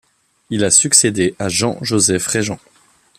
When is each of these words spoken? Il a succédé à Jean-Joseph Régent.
Il 0.49 0.63
a 0.63 0.71
succédé 0.71 1.35
à 1.37 1.47
Jean-Joseph 1.47 2.25
Régent. 2.25 2.59